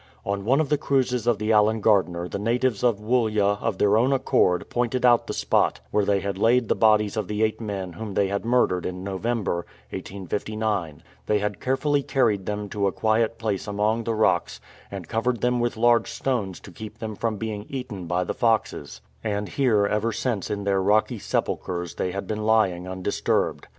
On 0.25 0.45
one 0.45 0.59
of 0.59 0.69
the 0.69 0.79
cruises 0.79 1.27
of 1.27 1.37
the 1.37 1.51
Allen 1.51 1.79
Gardiner 1.79 2.27
266 2.27 2.31
THE 2.31 2.57
GRAVES 2.57 2.83
OF 2.83 2.97
THE 2.97 3.03
MARTYRS 3.03 3.33
the 3.33 3.37
natives 3.37 3.45
of 3.45 3.59
Woollya 3.59 3.61
of 3.67 3.77
their 3.77 3.97
own 3.97 4.11
accord 4.13 4.69
pointed 4.71 5.05
out 5.05 5.27
the 5.27 5.33
spot 5.35 5.79
where 5.91 6.05
they 6.05 6.21
had 6.21 6.39
laid 6.39 6.67
the 6.67 6.75
bodies 6.75 7.15
of 7.15 7.27
the 7.27 7.43
eight 7.43 7.61
men 7.61 7.93
whom 7.93 8.15
they 8.15 8.27
had 8.27 8.43
murdered 8.43 8.87
in 8.87 9.03
November, 9.03 9.57
1859. 9.91 11.03
They 11.27 11.37
had 11.37 11.59
carefully 11.61 12.01
carried 12.01 12.47
them 12.47 12.67
to 12.69 12.87
a 12.87 12.91
quiet 12.91 13.37
place 13.37 13.67
among 13.67 14.05
the 14.05 14.15
rocks 14.15 14.59
and 14.89 15.07
covered 15.07 15.41
them 15.41 15.59
with 15.59 15.77
large 15.77 16.09
stones 16.09 16.59
to 16.61 16.71
keep 16.71 16.97
them 16.97 17.15
from 17.15 17.37
being 17.37 17.67
eaten 17.69 18.07
by 18.07 18.23
the 18.23 18.33
foxes: 18.33 19.01
and 19.23 19.49
here 19.49 19.85
ever 19.85 20.11
since 20.11 20.49
in 20.49 20.63
their 20.63 20.81
rocky 20.81 21.19
sepulchres 21.19 21.93
they 21.93 22.09
had 22.11 22.25
been 22.25 22.41
lying 22.43 22.87
undisturbed. 22.87 23.67